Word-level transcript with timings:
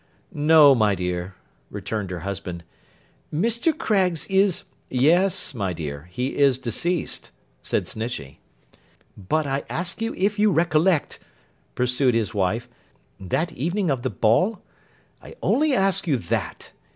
'No, 0.33 0.73
my 0.73 0.95
dear,' 0.95 1.35
returned 1.69 2.09
her 2.09 2.21
husband. 2.21 2.63
'Mr. 3.31 3.71
Craggs 3.77 4.25
is—' 4.31 4.63
'Yes, 4.89 5.53
my 5.53 5.73
dear, 5.73 6.07
he 6.09 6.37
is 6.37 6.57
deceased,' 6.57 7.29
said 7.61 7.83
Snitchey. 7.87 8.39
'But 9.15 9.45
I 9.45 9.63
ask 9.69 10.01
you 10.01 10.15
if 10.17 10.39
you 10.39 10.51
recollect,' 10.51 11.19
pursued 11.75 12.15
his 12.15 12.33
wife, 12.33 12.67
'that 13.19 13.53
evening 13.53 13.91
of 13.91 14.01
the 14.01 14.09
ball? 14.09 14.63
I 15.21 15.35
only 15.43 15.71
ask 15.75 16.07
you 16.07 16.17
that. 16.17 16.71